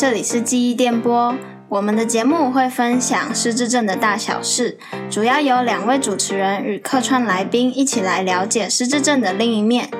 [0.00, 1.36] 这里是记忆电波。
[1.68, 4.78] 我们的节目会分享失智症的大小事，
[5.10, 9.90] 主要由两位主持人与客串来宾一起来了解失智症的另一面。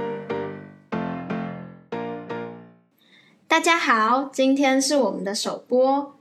[3.47, 6.17] 大家好，今天是我们的首播，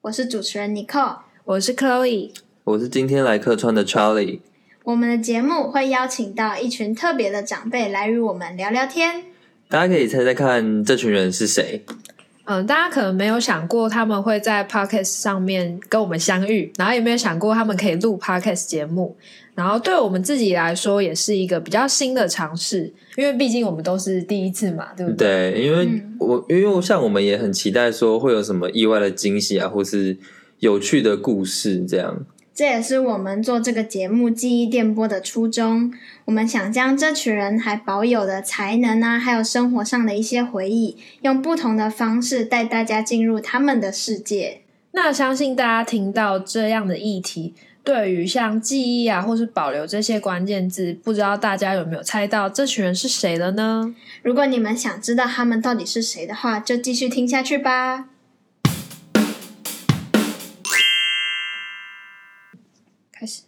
[0.00, 2.30] 我是主持人 Nicole，我是 Chloe，
[2.64, 4.40] 我是今天来客串的 Charlie。
[4.84, 9.24] 我们的节目会邀请到一群特别的长辈来与我们聊聊天。
[9.68, 11.84] 大家可以猜猜看，这群人是谁？
[12.44, 19.16] 嗯，大家可能没有想过他们会在 podcast 上面跟我们相遇，然后也没有想过他们可以录 podcast 节目，
[19.54, 25.52] 然后对我们自己来说也是一个比较新的尝试，因为毕竟我们都是第一次嘛，对不对？
[25.52, 30.18] 对，因为我因为像我们也很期待说会有什么意外的惊喜啊，或是
[30.58, 32.24] 有趣的故事这样。
[32.54, 35.92] 这也是我们做这个节目记忆电波的初衷。
[36.26, 44.60] 我们想将这群人还保有的才能啊，还有生活上的一些回忆，用不同的方式带大家进入他们的世界。
[44.92, 53.94] 那相信大家听到这样的议题，对于像记忆啊，或是保留这些关键字，不知道大家有没有猜到这群人是谁了呢？
[54.22, 58.11] 如果你们想知道他们到底是谁的话，就继续听下去吧。
[63.22, 63.42] 开始。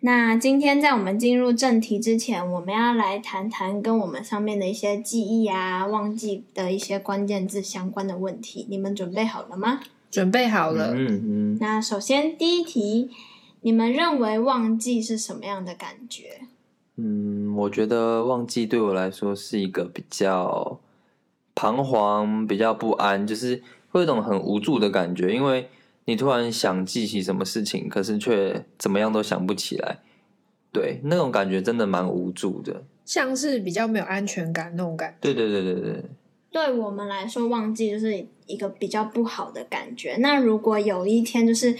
[0.00, 8.66] 那今天在我们进入正题之前，我们要来谈谈跟我们上面的一些记忆啊、忘记的一些关键字相关的问题。
[8.70, 9.80] 你们准备好了吗？
[10.10, 10.94] 准备好了。
[10.94, 11.58] 嗯嗯。
[11.60, 13.10] 那首先第一题，
[13.60, 16.40] 你们认为忘记是什么样的感觉？
[16.96, 20.80] 嗯，我觉得忘记对我来说是一个比较
[21.54, 25.68] 彷徨、比较不安，就是会有一种很无助的感觉，因为。
[26.06, 29.98] 你突然想记起什么事情，可是却怎么样都想不起来，
[30.72, 35.16] 对，那种感觉真的蛮无助的，像是比较没有安全感那种感觉。
[35.20, 36.04] 对对对对对，
[36.50, 40.16] 对我们来说，忘记就是一个比较不好的感觉。
[40.20, 41.76] 那如果有一天，就是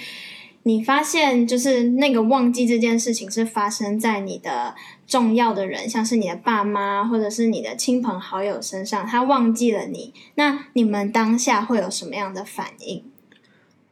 [0.64, 4.74] 你发现，就是那个忘记这件事情是发生在你的
[5.06, 13.04] 重要的人，像是你的爸妈或者是你的亲朋好友身上，他忘记了你，那你们当下会有什么样的反应？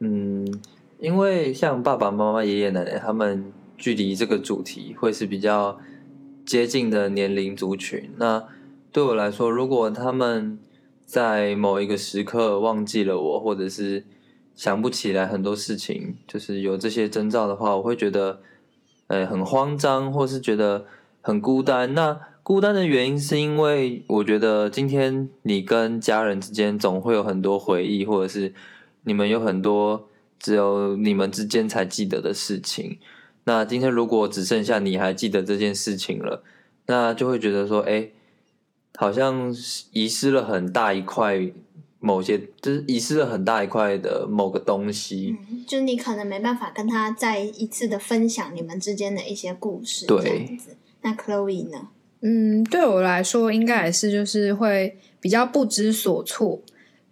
[0.07, 0.45] 嗯，
[0.99, 5.79] 因为像爸爸妈妈、爷爷奶奶他们距离这个主题会是比较
[6.45, 8.11] 接近的年龄族群。
[8.17, 8.43] 那
[8.91, 10.59] 对我来说，如果他们
[11.07, 14.05] 在某一个时刻忘记了我，或者是
[14.53, 18.41] 想不起来很多事情，就是有这些征兆的话，我会觉得
[19.07, 20.85] 呃很慌张，或是觉得
[21.21, 21.95] 很孤单。
[21.95, 28.53] 那孤单的原因是因为我觉得今天你跟家人之间总会有很多回忆，或者是。
[29.05, 32.99] 你们有很多只有你们之间才记得的事情，
[33.45, 36.43] 那今天如果只剩下你还记得这件事情了，
[36.87, 38.09] 那就会觉得说，哎，
[38.95, 39.55] 好像
[39.91, 41.39] 遗失了很大一块
[41.99, 45.37] 某些，就是遗失了很大一块的某个东西。
[45.49, 50.75] 嗯，就你可能没办法跟他再一次的分享你们之间的一些故事，这样子。
[51.01, 51.89] 那 Chloe 呢？
[52.21, 56.61] 嗯，对我来说，应该也是就是会比较不知所措。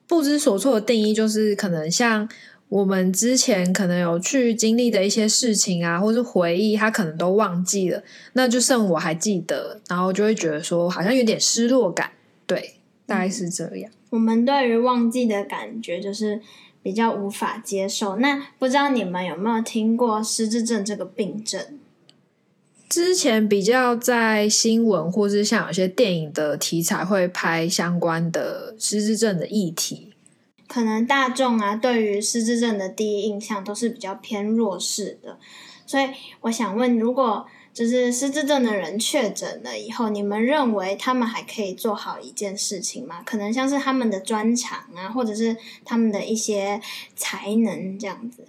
[0.07, 2.27] 不知所措的定义就是，可能像
[2.69, 8.03] 我们之前可能有去经历的一些事情啊，或是回忆，他可能都忘记了，
[8.33, 12.11] 那就剩我还记得，然后就会觉得说好像有点失落感，
[12.45, 12.75] 对，
[13.05, 13.91] 大概是这样。
[14.09, 16.39] 我们对于忘记的感觉就是
[16.81, 18.17] 比较无法接受。
[18.17, 21.79] 那不知道你们有没有听过失智症这个病症？
[22.93, 30.13] 之前比较在新闻或是像有些电影的题材会拍相关的失智症的议题，
[30.67, 35.39] 可能大众啊对于失智症的第一印象都是比较偏弱势的，
[35.87, 36.07] 所以
[36.41, 43.23] 我想问，如果就是失智症的人确诊了以后，你们认为他们还可以做好一件事情吗？
[43.25, 46.79] 可能像是他们的专长啊，或者是他们的一些
[47.15, 48.45] 才能这样子。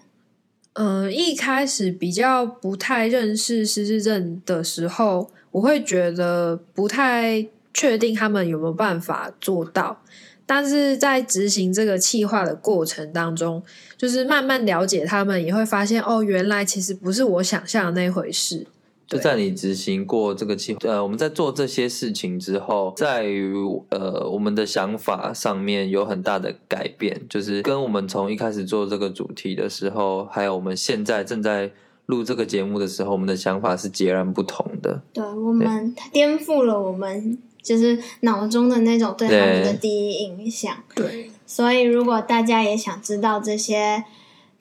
[0.74, 10.02] 嗯，一开始比较不太认识失智症的时候，我会觉得不太确定他们有没有办法做到。
[10.46, 13.62] 但是在执行这个计划的过程当中，
[13.96, 18.66] 就是慢慢了解他们，也会发现哦，原来其实不是我想象的那回事。
[19.06, 23.54] 就在你执行过这个计划，呃，我们在做这些事情之后，在于
[23.90, 31.70] 呃我们的想法上面有很大的改变，就是跟我们从一开始做这个主题的时候，还有我们现在正在
[32.06, 35.02] 录这个节目的时候，我们的想法是截然不同的。
[35.12, 40.74] 对我们颠覆了我们就是脑中的那种对他们的第一印象。
[40.94, 44.04] 对，所以如果大家也想知道这些。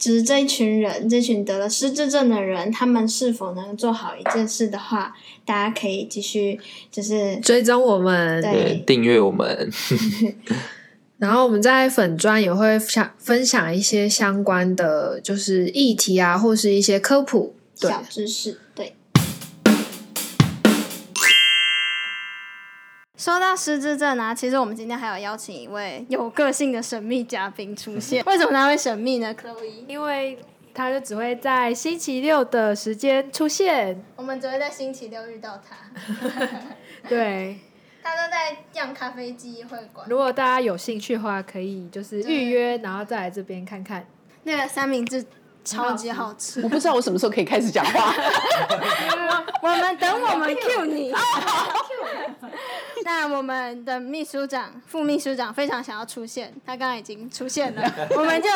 [0.03, 5.15] 就是这一群人，这群得了失智症的人，他们是否能做好一件事的话，
[5.45, 6.59] 大家可以继续
[6.91, 9.71] 就是追踪我们，对，订阅我们。
[11.17, 17.55] 然后我们在粉专也会想分享一些相关的，就是议题啊，或是一些科普。
[17.79, 18.95] 对，小知识，对。
[23.23, 28.21] 说到失智症啊，其实我们今天还有邀请一位有个性的神秘嘉宾出现。
[28.27, 30.37] 为什么他会神秘呢？Chloe，因为
[30.73, 34.03] 他就只会在星期六的时间出现。
[34.17, 35.77] 我们只会在星期六遇到他。
[37.07, 37.61] 对，
[38.03, 40.05] 他都在样咖啡机会馆。
[40.09, 44.05] 如果大家有兴趣的话，可以就是预约，然后再来这边看看。
[44.43, 45.25] 那个三明治
[45.63, 46.61] 超级好吃。
[46.61, 48.13] 我不知道我什么时候可以开始讲话。
[49.63, 51.13] 我们等我们 Q 你。
[53.05, 58.49] 那我们的秘书长、副秘书长非常想要出现，他刚刚已经出现了， 我们就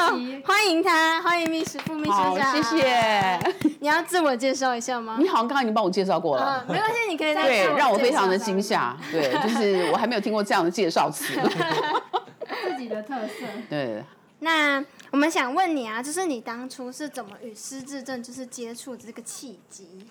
[0.45, 2.55] 欢迎他，欢迎秘书、副秘书长。
[2.55, 3.39] 谢谢。
[3.81, 5.17] 你要自我介绍一下吗？
[5.19, 6.65] 你好像刚刚已经帮我介绍过了。
[6.67, 8.95] 没关系，你可以再对，让我非常的惊吓。
[9.11, 11.33] 对，就是我还没有听过这样的介绍词。
[12.63, 13.45] 自己的特色。
[13.69, 14.03] 对。
[14.39, 20.07] 那我们想问你啊，就是你当初是怎么与失智症就是接触这个契机？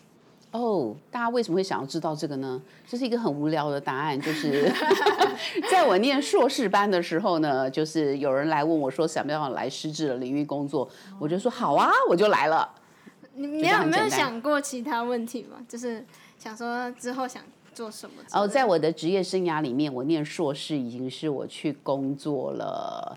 [0.56, 2.61] 哦，大家为什么会想要知道这个呢？
[2.88, 4.73] 这是一个很无聊的答案，就是
[5.70, 10.88] 在我念硕士班的时候呢，就是有人来问我说想不想来失智的领域工作，
[11.19, 12.69] 我就说好啊，我就来了。
[13.35, 15.58] 你没有没有想过其他问题吗？
[15.69, 16.05] 就是
[16.38, 17.43] 想说之后想
[17.75, 18.23] 做什么？
[18.32, 23.17] 哦，在我的职业生涯里面，我念硕士已经是我去工作了。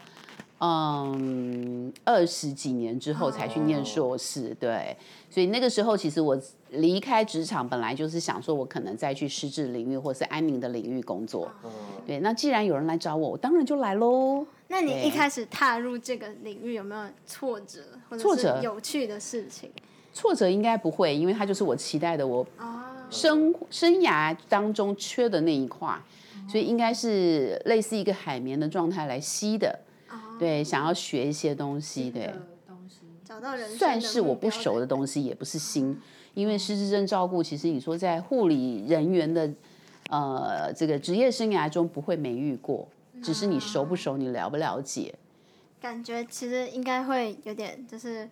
[0.61, 4.95] 嗯，二十几年之后才去念硕士，对，
[5.29, 6.37] 所以那个时候其实我
[6.71, 11.49] 离开职场，本来就是想说，我可能再去失智领域或是安宁的领域工作。
[12.05, 14.45] 对，那既然有人来找我，我当然就来喽。
[14.67, 17.79] 那你一开始踏入这个领域有没有挫折
[18.09, 19.71] 或者是有趣的事情？
[20.11, 22.45] 挫折应该不会，因为它就是我期待的，我
[23.09, 25.97] 生生涯当中缺的那一块，
[26.49, 29.79] 所以应该是类似一个海绵的状态来吸的。
[30.39, 32.33] 对，想要学一些东西，对，
[33.25, 35.95] 找到人算是我不熟的东西，也不是新，
[36.33, 39.51] 因为失智症照顾，其实你说在护理人员的
[40.09, 42.87] 呃这个职业生涯中不会没遇过，
[43.21, 45.13] 只是你熟不熟，你了不了解。
[45.79, 48.27] 感觉其实应该会有点，就是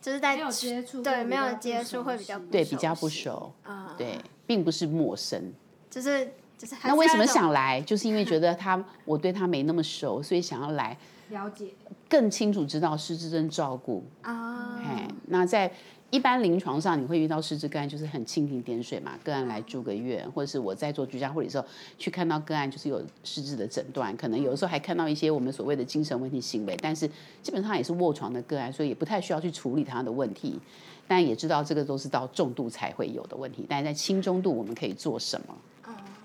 [0.00, 5.52] 就是在没有接触，对，没有接触会比较对比较不熟啊，对，并不是陌生，
[5.88, 7.80] 就是就是那为什么想来？
[7.82, 10.96] 就是因为觉得他我对他没那么熟，所以想要来。
[11.30, 11.70] 了解。
[12.08, 14.04] 更清楚知道失智症照顾。
[14.22, 15.72] 啊，哎，那在
[16.10, 21.64] 一般临床上你会遇到失智个案，就是很蜻蜓点水嘛，个案来住个院，或者是我在做居家护理的时候
[21.96, 27.08] 去看到个案，就是有失智的诊断，可能有的时候还看到一些我们所谓的精神问题行为，但是
[27.42, 30.58] 基本上也是卧床的个案，所以也不太需要去处理他的问题，
[31.06, 35.54] 但也知道这个都是到重度才会有的问题，但是在轻中度我们可以做什么？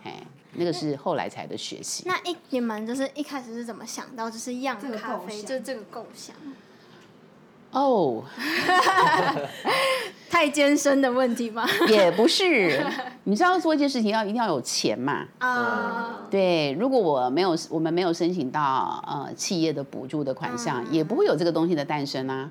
[0.06, 0.26] 哎。
[0.58, 2.06] 那个是后来才的学习。
[2.08, 6.34] 那一你们就是一开始是怎么想到就是样咖啡，就这个构想？
[7.72, 8.24] 哦，
[10.32, 11.68] 太艰深的问题吗？
[11.92, 12.82] 也不是，
[13.26, 15.26] 你知道做一件事情要一定要有钱嘛？
[15.40, 16.72] 啊，对。
[16.80, 22.50] 如果我没有我们没有申请到呃企业的补助的款项，也不会有这个东西的诞生啊。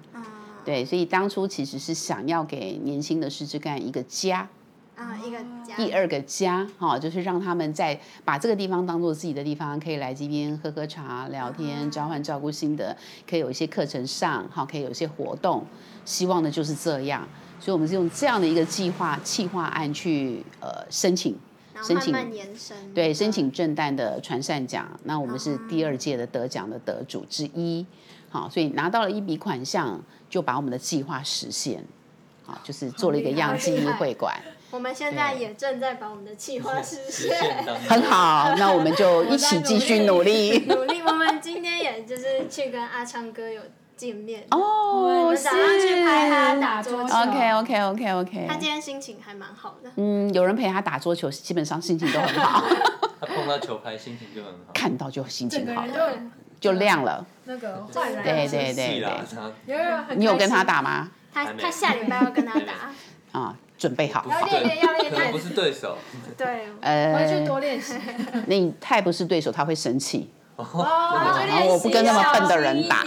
[0.62, 4.46] 对，所以当初其实是想要给年轻的师资干一个家。
[4.96, 12.96] 啊，一个家，第二个家，哈，就是让他们在把这个地方当做自己的地方，可以来这边喝喝茶、聊天、交换照顾心得，
[13.28, 15.66] 可以有一些课程上，哈，可以有一些活动。
[16.04, 17.26] 希望的就是这样，
[17.58, 21.36] 所以我们是用这样的一个计划、企划案去呃申请，
[21.82, 22.14] 申请
[22.94, 24.86] 对申请正旦的传善奖。
[25.02, 27.84] 那我们是第二届的得奖的得主之一，
[28.28, 31.82] 好，所以拿到了一笔款项，就把我们的计划实现，
[32.44, 34.40] 好，就是做了一个样记忆会馆。
[34.74, 37.32] 我们现在也正在把我们的计划实现，
[37.88, 40.64] 很好，那我们就一起继续努力。
[40.66, 43.62] 努力，我们今天也就是去跟阿昌哥有
[43.96, 47.16] 见面哦，早上去拍他打桌球。
[47.16, 48.46] OK OK OK OK。
[48.48, 49.90] 他今天心情还蛮好的。
[49.94, 52.64] 嗯，有人陪他打桌球，基本上心情都很好。
[53.20, 54.72] 他碰到球拍，心情就很好。
[54.74, 55.84] 看到就心情好，
[56.60, 57.24] 就亮了。
[57.44, 58.98] 那个对对对对。
[59.66, 61.12] 有你有跟他打吗？
[61.32, 62.90] 他他下礼拜要跟他打。
[63.38, 63.56] 啊。
[63.76, 65.32] 准备好，要练练，要练练。
[65.32, 65.96] 不是对手。
[66.36, 67.94] 对，呃，回去多练习。
[68.46, 70.30] 你太不是对手，他会生气。
[70.56, 70.64] 哦，
[71.68, 73.04] 我不跟那么笨的人打。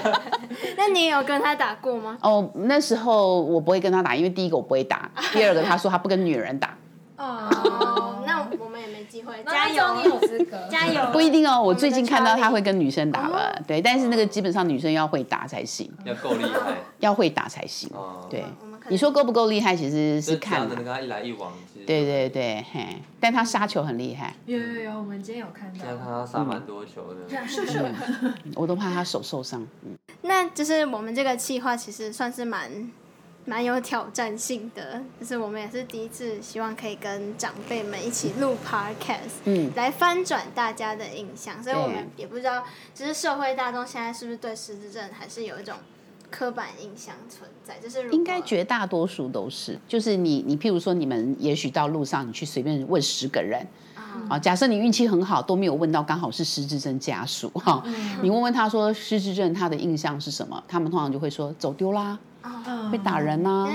[0.78, 2.16] 那你有跟他打过吗？
[2.22, 6.74] 哦，那时候我不会跟他打，因为第一个我不会打，第二个他说他不跟女人打。
[7.18, 9.34] 哦，那我们也没机会。
[9.44, 10.56] 加油，你有资格。
[10.70, 11.12] 加油。
[11.12, 15.92] 不一定哦，我最近看到他会跟女生打了，对，但是那个基本上女生要会打才行。
[16.04, 16.72] 要够厉害。
[17.00, 17.90] 要会打才行。
[17.92, 18.26] 哦。
[18.30, 18.42] 对。
[18.90, 21.52] 你说够不够厉害，其实是看跟他一来一往。
[21.86, 24.34] 对对对，嘿，但他杀球很厉害。
[24.46, 25.96] 有有有，我们今天有看到。
[25.96, 27.46] 他杀蛮多球的。
[27.46, 27.82] 是是。
[28.54, 29.66] 我都怕他手受伤。
[29.84, 29.96] 嗯。
[30.22, 32.90] 那就是我们这个计划其实算是蛮
[33.44, 41.62] 蛮有挑战性的，就是我们也是第一次，希望可以跟长辈们一起录 podcast，嗯，来翻转大家的印象。
[41.62, 45.76] 所以我们也不知道，就是社会大众现在是不是对失智症还是有一种。
[46.30, 53.66] 刻板印象存在，就是应该绝大多数都是，就是你你譬如说，你们也许到路上，你去随便问十个人，
[54.28, 57.82] 啊，假设你运气很好，都没有问到刚好是失智症家属哈，
[58.22, 62.18] 你问问他说失智症他的印象是什么，他们通常就会说走丢啦。
[62.90, 63.68] 会打人呐，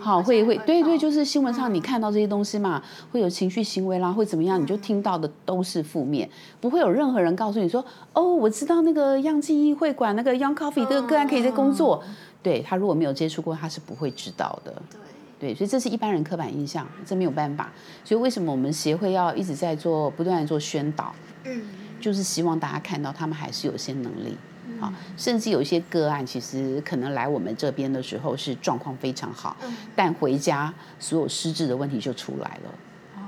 [0.00, 4.60] 好会会对对，就是新闻上你看到这些东西嘛，会有情绪行为啦，会怎么样？
[4.60, 6.28] 你就听到的都是负面，
[6.60, 12.02] 不会有任何人告诉你说，哦，我知道那个样记忆会馆那个 Young Coffee 这个个案可以在工作。
[12.42, 14.74] 对他如果没有接触过，他是不会知道的。
[14.90, 14.98] 对
[15.50, 17.72] 对，所以这是一般人刻板印象，这没有办法。
[18.04, 21.14] 所以为什么我们协会要一直在做，不断的做宣导？
[21.44, 21.62] 嗯，
[22.00, 24.36] 就是希望大家看到他们还是有些能力。
[24.80, 29.56] 啊，甚至有一些个案，其实可能来我们这边的时候是状况非常好，
[29.94, 32.70] 但回家所有失智的问题就出来了。
[33.16, 33.20] 哦，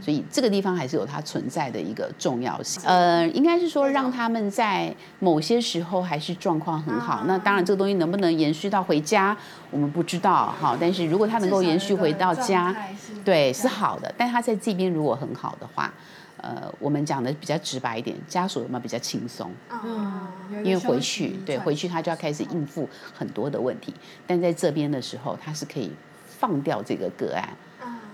[0.00, 2.82] 所以这个地方还是有它存在的一个重要性。
[2.84, 7.24] 呃，应该是说让他们在某些时候还是状况很好。
[7.26, 9.36] 那当然，这个东西能不能延续到回家，
[9.70, 10.54] 我们不知道。
[10.60, 12.74] 哈，但是如果他能够延续回到家，
[13.24, 14.12] 对，是好的。
[14.16, 15.92] 但他在这边如果很好的话。
[16.42, 19.50] 呃，我们讲的比较直白一点，家属有没有比较轻松？
[19.84, 20.28] 嗯，
[20.64, 23.92] 因为回去对回去他就要开始应付很多的问题，
[24.26, 25.92] 但在这边的时候，他是可以
[26.26, 27.48] 放掉这个个案。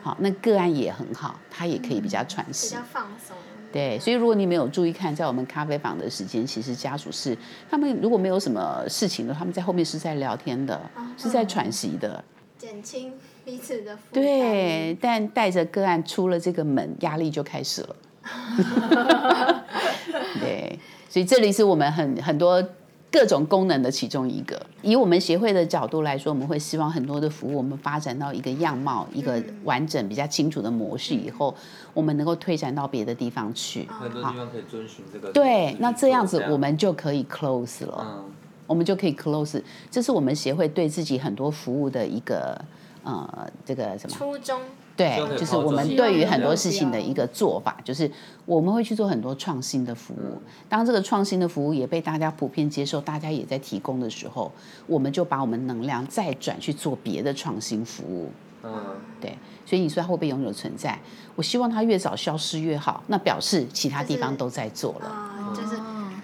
[0.02, 3.34] 好，那个案也很好，他也可以比较喘息，比较放松。
[3.72, 7.36] 对，所以如果你没有注意看，在我们咖啡房的时间，其实家属是
[7.70, 10.78] 他们如果没有什么事情的，他们在后面是在聊天的，
[11.16, 12.22] 是在喘息的，
[12.58, 13.14] 减轻
[13.46, 14.22] 彼此的负担。
[14.22, 17.96] 对，但带着个案出了这个门，压力就开始了。
[20.40, 20.78] 对，
[21.08, 22.62] 所以这里是我们很很多
[23.10, 24.60] 各种功能的其中一个。
[24.82, 31.54] 以我们协会的角度来说，我们会希望很多的服务，我们发展到一个样貌、一个完整、比较清楚的模式以后，
[31.92, 33.86] 我们能够推展到别的地方去。
[33.86, 35.30] 很多地方可以遵循这个。
[35.32, 38.04] 对，那这样子我们就可以 close 了。
[38.04, 38.24] 嗯，
[38.66, 39.62] 我们就可以 close。
[39.90, 42.60] 这是我们协会对自己很多服务的一个
[43.04, 44.60] 呃，这个什么初衷。
[44.96, 48.08] 对，就是我们对于很多事情的一个做法，就是
[48.46, 50.40] 我们会去做很多创新的服务。
[50.68, 54.52] 当这个创新的服务也被大家普遍接受，大家也在提供的时候，
[54.86, 58.30] 我们就把我们能量再转去做别的创新服务。
[58.62, 58.72] 嗯，
[59.20, 59.36] 对。
[59.66, 60.96] 所以你说它会不会永久存在？
[61.34, 63.02] 我希望它越早消失越好。
[63.08, 65.76] 那表示其他地方都在做了，就是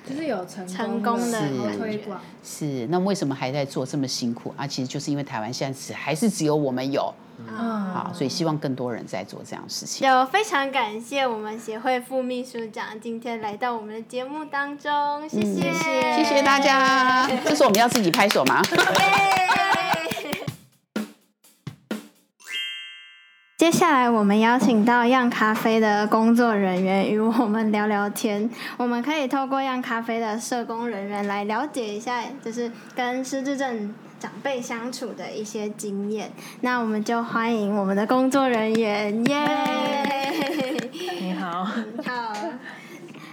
[0.08, 2.20] 就是有成功的推广。
[2.44, 4.54] 是，那为什么还在做这么辛苦？
[4.56, 7.12] 啊，其实就是因为台湾现在只还是只有我们有。
[7.48, 10.08] 嗯，好，所以希望更多人在做这样事情。
[10.08, 15.72] 有非常感谢我们协会副秘书长今天来到我们的节目当中，谢谢，
[16.16, 17.28] 谢谢大家。
[17.44, 18.62] 这是我们要自己拍手吗？
[23.60, 28.48] 接下来我们邀请到样咖啡的工作人员与我们聊聊天。
[28.78, 33.94] 我们可以透过样咖啡的社工人员来了解一下，就是跟失智症。
[34.18, 36.30] 长辈相处的一些经验，
[36.62, 40.30] 那我们就欢迎我们的工作人员 耶！
[41.20, 42.34] 你好，好。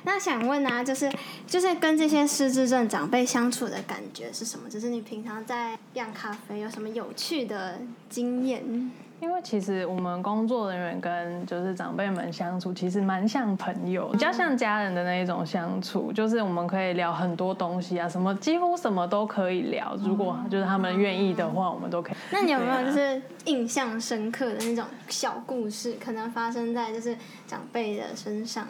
[0.04, 1.10] 那想问啊，就是
[1.46, 4.70] 就是跟这些失智症长辈相处的感觉是什么？
[4.70, 7.80] 就是你平常在酿咖啡有什么有趣的
[8.10, 8.92] 经验？
[9.20, 16.14] 因为其实我们工作人员跟就是长辈们相处，其实蛮像朋友，比较像家人的那一种相处。
[16.14, 19.98] 就是我们可以聊很多东西啊，什么几乎什么都可以聊。
[20.04, 22.16] 如果就是他们愿意的话，我们都可以。
[22.32, 28.68] 那你有没有就是印象深刻的那种小故事，可能发生在就是长辈的身上？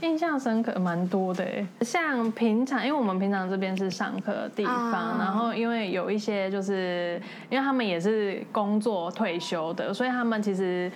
[0.00, 1.44] 印象深刻蛮多的
[1.80, 10.90] 像平常，因为我们平常这边是上课的地方，然后因为有一些就是，因为他们也是工作退休的，所以他们其实。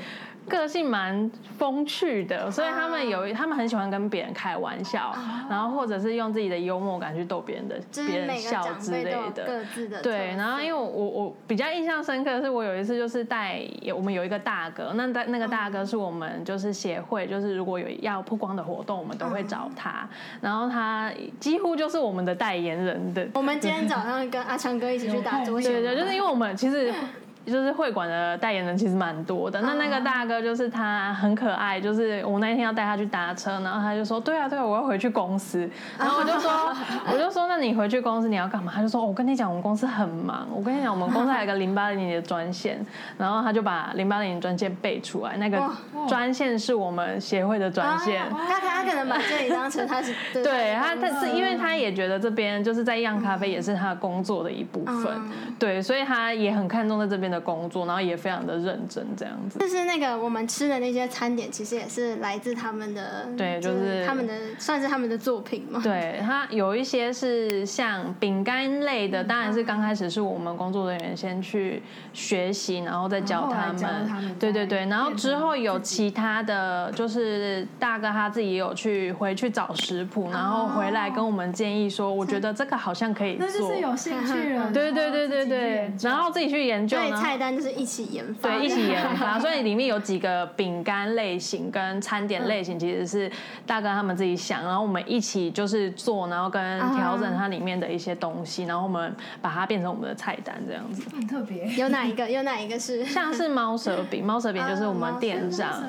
[0.48, 5.14] 个性蛮风趣的，所以他们有他们很喜欢跟别人开玩笑，
[5.48, 9.44] 然后或者是用自己的幽默感去逗别人的别人笑之类的。
[9.46, 13.62] 各自的对，然后因为我我比较印象深刻的是，我有一次就是带
[13.94, 20.08] 我们有一个大哥，那那那个大哥是我们就是协会，就是如果有要曝光的活动，我们都会找他，
[20.40, 23.26] 然后他几乎就是我们的代言人的。
[23.34, 26.92] 我们今天早上跟阿强哥一起去打桌球，对对，就是因为我们其实。
[27.44, 29.60] 就是会馆的代言人其实蛮多的。
[29.60, 35.68] 那那个大哥就是他很可爱，就是我那一天要带他去搭车，然后他就说：“对啊，对啊，我要回去公司。”
[35.98, 36.50] 然后我就说：
[37.12, 40.46] “我就说，那你回去公司你要干嘛？”他就说：“我跟你讲，我们公司很忙。
[40.54, 42.84] 我跟你讲，我们公司还有个零八零零的专线。”
[43.18, 45.60] 然后他就把零八零零专线背出来，那个
[46.08, 48.22] 专线是我们协会的专线。
[48.30, 55.10] 他他可能把这里当成他是 对他，他是因为他也觉得这边就是在样咖啡也是他工作的一部分，
[55.58, 59.58] 对，所以他也很看重在这边的工作，然后也非常的认真这样子。
[59.58, 65.80] 就是那个我们吃的那些餐点，其实也是来自他们的，对，就是他们的算是他们的作品嘛。
[65.82, 74.36] 对，他有一些是像饼干类的，当然是刚开始是我们工作人员先去学习，然后再教他们。
[74.38, 84.70] 对对对，然后之后有其他的就是大哥他自己有去回去找食谱，然后回来跟我们建议说，我觉得这个好像可以做，那就是有兴趣了。
[84.72, 93.30] 对对对对对，然后自己去研究，对菜单就是一起研发，对一起研发， 所以里面有几个饼干类型跟餐点类型，其实是
[93.66, 101.02] 大哥他们自己想，然后我们一起就是做，然后跟调整它里面的一些东西，然后我们把它变成我们的菜单这样子。
[101.14, 102.30] 很特别，有哪一个？
[102.30, 103.04] 有哪一个是？
[103.04, 104.24] 像是猫舌饼？
[104.24, 105.82] 猫舌饼就是我们店长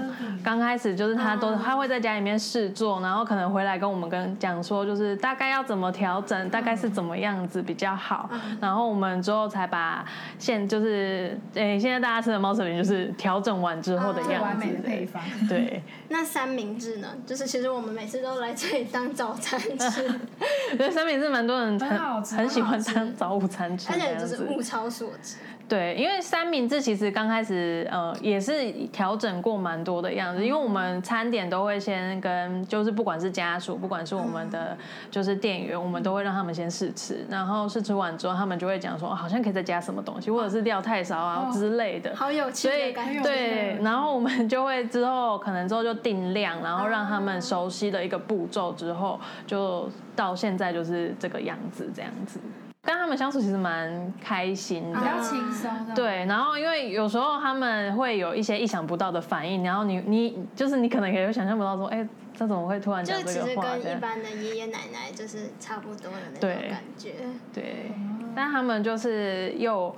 [0.44, 10.04] 刚开始就是他都他会在家里面试做，然后可能回来跟我们跟讲说，就是大概要怎么调整，大概是怎么样子比较好，然后我们之后才把
[10.38, 11.23] 现就是
[11.56, 15.22] 诶现在大家吃的猫舌饼就是调整完之后的样子，完美的配方。
[15.48, 17.08] 对， 那三明治呢？
[17.26, 20.20] 就是其实我们每次都来这里当早餐吃，
[20.78, 25.38] 对，三明治蛮多人很很喜欢当早午餐吃，而且就是物超所值。
[25.74, 34.78] 对，因为三明治其实刚开始呃也是调整过蛮多的样子，因为我们餐点都会先跟就是不管是家属，不管是我们的
[35.10, 43.20] 就是店员，我们都会让他们先试吃，然后试吃完之后，他们就会讲说好像可以再加什么东西，或者是料太少啊之类的，好有趣的感觉。
[43.24, 52.40] 对，然后我们就会之后可能之后就定量，然后让他们熟悉的一个步骤之后，就到现在就是这个样子这样子。
[52.86, 55.72] 跟他们相处其实蛮开心的，比较轻松。
[55.96, 63.36] 对，然后因为有时候他们会有一些意想不到的反应，然后你你就是你可能也会想象不到说，哎，这怎么会突然讲这个话？
[63.36, 67.14] 就其实跟一般的爷爷奶奶就是差不多的那种感觉。
[67.54, 67.92] 对，
[68.36, 69.96] 但他们就是又。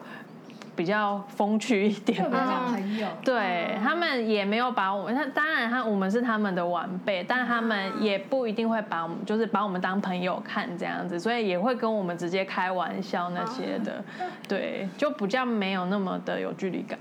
[0.75, 3.07] 比较风趣一点，比较朋友。
[3.23, 14.03] 对他们也没有把我们，他当然他我们是他们的晚辈，但他们也不一定会把我们，就是把我们当朋友看这样子，所以也会跟我们直接开玩笑那些的。
[14.47, 16.97] 对，就比较没有那么的有距离感。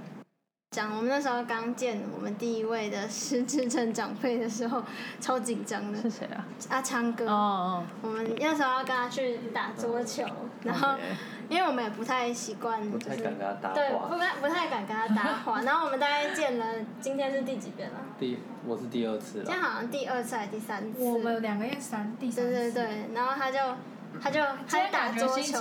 [0.74, 4.82] 讲我们那时候刚见我们第一位的失智症长辈的时候，
[5.20, 6.02] 超紧张的。
[6.02, 6.44] 是谁啊？
[6.68, 7.28] 阿昌哥。
[7.28, 7.84] 哦哦。
[8.02, 10.24] 我们那时候要跟他去打桌球，
[10.64, 10.96] 然后。
[11.46, 13.28] 因为我们也不太习惯，就是对，
[14.08, 15.60] 不太不太敢跟他搭话。
[15.62, 16.64] 然后我们大概见了，
[17.02, 17.96] 今天是第几遍了？
[18.18, 19.44] 第，我是第二次了。
[19.44, 21.04] 今天好像第二次还是第三次？
[21.04, 22.50] 我们两个月三，第三次。
[22.50, 23.58] 对对对，然后他就。
[24.22, 25.58] 他就他打桌球，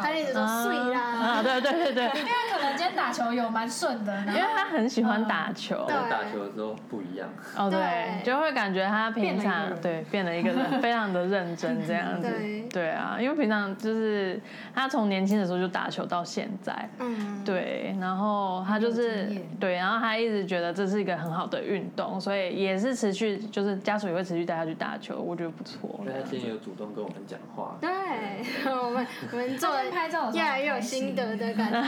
[0.00, 1.00] 他一直都睡啦。
[1.00, 2.04] 啊，对对对对。
[2.20, 5.86] 因为可能今天打球有蛮顺的，因为他很喜欢打球。
[5.88, 7.28] 打球的时候不一样。
[7.56, 12.28] 哦，对，就会感觉他平常对变了一个人，非常的认真这样子。
[12.72, 14.40] 对啊，因为平常就是
[14.74, 16.88] 他从年轻的时候就打球到现在。
[16.98, 17.42] 嗯。
[17.44, 19.30] 对，然后他就是
[19.60, 26.00] 对，然后他一直觉得这是一个很好的运动，所以也是持续就是家属也会持续带他去打球，我觉得不错。
[26.04, 27.76] 他今天有主动跟我们讲话。
[27.86, 31.80] 对，我们我们做拍照越来越有心得的感觉。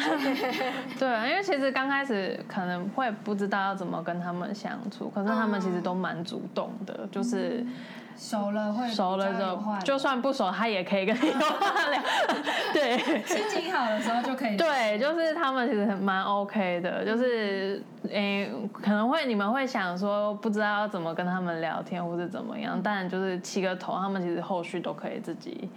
[0.98, 7.64] 对啊，因为其实刚开始可能会不知道要怎么跟他们相处，可是他们其实都蛮主动的，就是。
[8.18, 12.02] 熟了会熟了就就算不熟，他也可以跟你有话聊。
[12.74, 14.56] 对，心情好的时候就可以。
[14.56, 25.70] 对，就是他们其实蛮 OK 的，就是诶，可能会你们会想说不知道要怎么跟他们聊天或者怎么样，但就是起个头，他们其实后续都可以自己，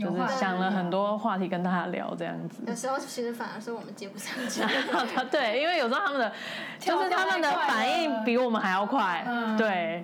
[0.00, 2.62] 就是想了很多话题跟大家聊这样子。
[2.66, 4.62] 有时候其实反而是我们接不上去。
[5.30, 6.32] 对，因为有时候他们的
[6.78, 9.26] 就是他们的反应比我们还要快，
[9.58, 10.02] 对。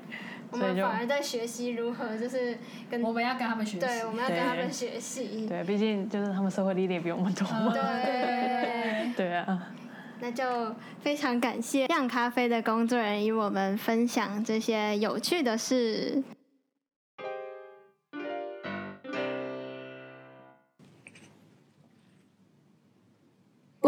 [0.50, 2.56] 我们反而在学习如何，就是
[2.90, 5.46] 跟我们要跟他们学习，对，我们要跟他们学习。
[5.46, 7.72] 对，毕竟就是他们社会历练比我们多嘛。
[7.72, 9.72] 对 对啊。
[10.20, 16.20] 那就非常感谢酿咖啡的工作人员与我们分享这些有趣的事。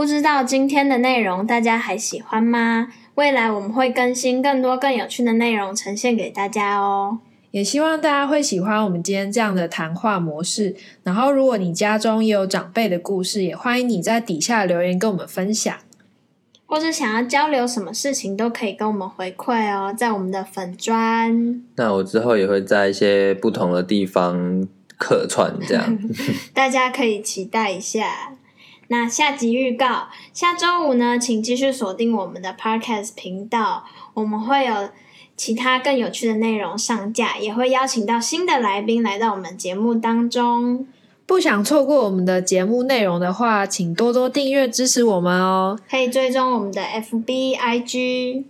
[0.01, 2.89] 不知道今天的内容大家还喜欢吗？
[3.17, 7.19] 未来我们会更新更多更有趣的内容呈现给大家哦。
[7.51, 10.75] 也希望大家会喜欢我们今天这样的谈话模式。
[11.03, 15.77] 然后，如果你家中也有长辈的故事，也欢迎你在底下留言跟我们分享。
[16.65, 25.99] 或是想要交流什么事情，都可以跟我们回馈哦，在我们的粉砖，那我之后也会在一些不同的地方客串，这样。
[26.55, 28.33] 大家可以期待一下。
[28.93, 34.89] 那下集预告，下周五呢，请继续锁定我们的 Podcast 频道，我们会有
[35.37, 40.89] 其他更有趣的内容上架，也会邀请到新的来宾来到我们节目当中。
[41.25, 45.79] 不想错过我们的节目内容的话，请多多订阅支持我们哦。
[45.89, 48.45] 可以追踪我们的 FB、IG。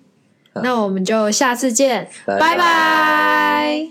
[0.63, 3.89] 那我们就下次见，拜拜拜